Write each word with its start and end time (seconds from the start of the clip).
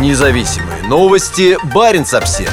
Независимые 0.00 0.82
новости. 0.88 1.56
Барин 1.72 2.04
обсерва 2.12 2.52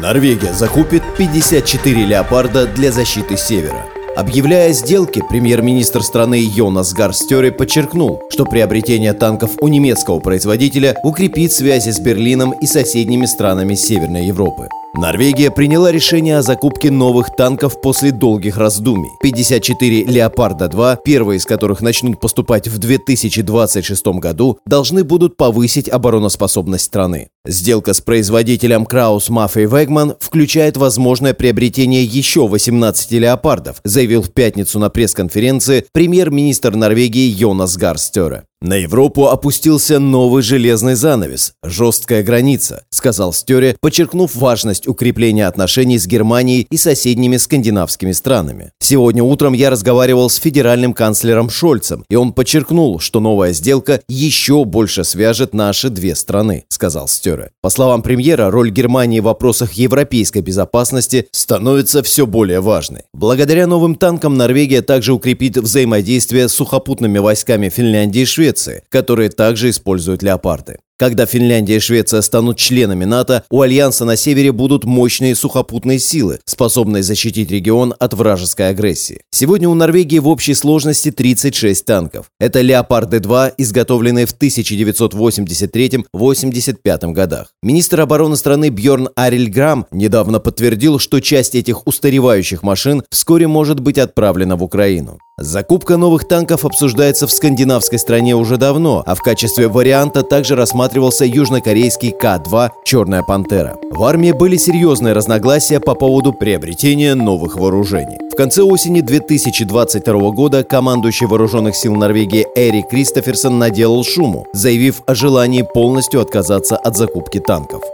Норвегия 0.00 0.54
закупит 0.54 1.02
54 1.18 2.06
леопарда 2.06 2.66
для 2.66 2.90
защиты 2.90 3.36
севера. 3.36 3.84
Объявляя 4.16 4.72
сделки, 4.72 5.22
премьер-министр 5.28 6.02
страны 6.02 6.40
Йонас 6.40 6.94
Гарстёре 6.94 7.52
подчеркнул, 7.52 8.22
что 8.30 8.46
приобретение 8.46 9.12
танков 9.12 9.50
у 9.60 9.68
немецкого 9.68 10.20
производителя 10.20 10.96
укрепит 11.02 11.52
связи 11.52 11.90
с 11.90 12.00
Берлином 12.00 12.52
и 12.52 12.66
соседними 12.66 13.26
странами 13.26 13.74
Северной 13.74 14.24
Европы. 14.24 14.68
Норвегия 15.00 15.52
приняла 15.52 15.92
решение 15.92 16.38
о 16.38 16.42
закупке 16.42 16.90
новых 16.90 17.36
танков 17.36 17.80
после 17.80 18.10
долгих 18.10 18.56
раздумий. 18.56 19.10
54 19.22 20.02
«Леопарда-2», 20.02 20.98
первые 21.04 21.36
из 21.36 21.44
которых 21.44 21.82
начнут 21.82 22.18
поступать 22.18 22.66
в 22.66 22.78
2026 22.78 24.06
году, 24.18 24.58
должны 24.66 25.04
будут 25.04 25.36
повысить 25.36 25.88
обороноспособность 25.88 26.86
страны. 26.86 27.28
Сделка 27.48 27.94
с 27.94 28.02
производителем 28.02 28.84
Краус 28.84 29.30
Маффей 29.30 29.64
Вегман 29.64 30.16
включает 30.20 30.76
возможное 30.76 31.32
приобретение 31.32 32.04
еще 32.04 32.46
18 32.46 33.12
«Леопардов», 33.12 33.80
заявил 33.84 34.22
в 34.22 34.30
пятницу 34.30 34.78
на 34.78 34.90
пресс-конференции 34.90 35.86
премьер-министр 35.92 36.74
Норвегии 36.74 37.26
Йонас 37.26 37.78
Гарстера. 37.78 38.44
На 38.60 38.74
Европу 38.74 39.28
опустился 39.28 40.00
новый 40.00 40.42
железный 40.42 40.96
занавес, 40.96 41.52
жесткая 41.62 42.24
граница, 42.24 42.82
сказал 42.90 43.32
Стере, 43.32 43.76
подчеркнув 43.80 44.34
важность 44.34 44.88
укрепления 44.88 45.46
отношений 45.46 45.96
с 45.96 46.08
Германией 46.08 46.66
и 46.68 46.76
соседними 46.76 47.36
скандинавскими 47.36 48.10
странами. 48.10 48.72
Сегодня 48.80 49.22
утром 49.22 49.52
я 49.52 49.70
разговаривал 49.70 50.28
с 50.28 50.36
федеральным 50.36 50.92
канцлером 50.92 51.50
Шольцем, 51.50 52.04
и 52.10 52.16
он 52.16 52.32
подчеркнул, 52.32 52.98
что 52.98 53.20
новая 53.20 53.52
сделка 53.52 54.00
еще 54.08 54.64
больше 54.64 55.04
свяжет 55.04 55.54
наши 55.54 55.88
две 55.88 56.16
страны, 56.16 56.64
сказал 56.68 57.06
Стере. 57.06 57.27
По 57.60 57.70
словам 57.70 58.02
премьера, 58.02 58.50
роль 58.50 58.70
Германии 58.70 59.20
в 59.20 59.24
вопросах 59.24 59.72
европейской 59.72 60.40
безопасности 60.40 61.28
становится 61.32 62.02
все 62.02 62.26
более 62.26 62.60
важной. 62.60 63.02
Благодаря 63.12 63.66
новым 63.66 63.94
танкам 63.94 64.36
Норвегия 64.36 64.82
также 64.82 65.12
укрепит 65.12 65.56
взаимодействие 65.56 66.48
с 66.48 66.54
сухопутными 66.54 67.18
войсками 67.18 67.68
Финляндии 67.68 68.22
и 68.22 68.26
Швеции, 68.26 68.82
которые 68.88 69.30
также 69.30 69.70
используют 69.70 70.22
леопарды. 70.22 70.78
Когда 70.98 71.26
Финляндия 71.26 71.76
и 71.76 71.80
Швеция 71.80 72.22
станут 72.22 72.58
членами 72.58 73.04
НАТО, 73.04 73.44
у 73.50 73.60
Альянса 73.60 74.04
на 74.04 74.16
севере 74.16 74.50
будут 74.50 74.84
мощные 74.84 75.36
сухопутные 75.36 76.00
силы, 76.00 76.40
способные 76.44 77.04
защитить 77.04 77.52
регион 77.52 77.94
от 78.00 78.14
вражеской 78.14 78.70
агрессии. 78.70 79.20
Сегодня 79.30 79.68
у 79.68 79.74
Норвегии 79.74 80.18
в 80.18 80.26
общей 80.26 80.54
сложности 80.54 81.12
36 81.12 81.84
танков. 81.84 82.26
Это 82.40 82.62
«Леопарды-2», 82.62 83.52
изготовленные 83.58 84.26
в 84.26 84.36
1983-85 84.36 87.12
годах. 87.12 87.52
Министр 87.62 88.00
обороны 88.00 88.36
страны 88.36 88.70
Бьорн 88.70 89.10
Арильграм 89.14 89.86
недавно 89.92 90.40
подтвердил, 90.40 90.98
что 90.98 91.20
часть 91.20 91.54
этих 91.54 91.86
устаревающих 91.86 92.64
машин 92.64 93.04
вскоре 93.08 93.46
может 93.46 93.78
быть 93.78 93.98
отправлена 93.98 94.56
в 94.56 94.64
Украину. 94.64 95.20
Закупка 95.40 95.96
новых 95.96 96.26
танков 96.26 96.64
обсуждается 96.64 97.28
в 97.28 97.30
скандинавской 97.30 98.00
стране 98.00 98.34
уже 98.34 98.56
давно, 98.56 99.04
а 99.06 99.14
в 99.14 99.22
качестве 99.22 99.68
варианта 99.68 100.24
также 100.24 100.56
рассматривался 100.56 101.24
южнокорейский 101.24 102.10
К-2 102.10 102.70
«Черная 102.84 103.22
пантера». 103.22 103.76
В 103.92 104.02
армии 104.02 104.32
были 104.32 104.56
серьезные 104.56 105.14
разногласия 105.14 105.78
по 105.78 105.94
поводу 105.94 106.32
приобретения 106.32 107.14
новых 107.14 107.54
вооружений. 107.56 108.18
В 108.32 108.36
конце 108.36 108.62
осени 108.62 109.00
2022 109.00 110.30
года 110.30 110.64
командующий 110.64 111.28
вооруженных 111.28 111.76
сил 111.76 111.94
Норвегии 111.94 112.44
Эри 112.56 112.82
Кристоферсон 112.82 113.60
наделал 113.60 114.02
шуму, 114.02 114.44
заявив 114.52 115.02
о 115.06 115.14
желании 115.14 115.62
полностью 115.62 116.20
отказаться 116.20 116.76
от 116.76 116.96
закупки 116.96 117.38
танков. 117.38 117.84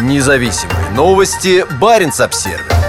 Независимые 0.00 0.92
новости. 0.96 1.66
Барин 1.78 2.10
обсервис 2.18 2.79